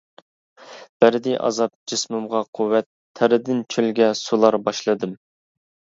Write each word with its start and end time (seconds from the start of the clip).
بەردى 1.03 1.33
ئازاب 1.49 1.75
جىسمىمغا 1.93 2.41
قۇۋۋەت، 2.61 2.89
تەردىن 3.21 3.61
چۆلگە 3.77 4.09
سۇلار 4.23 4.59
باشلىدىم. 4.71 5.15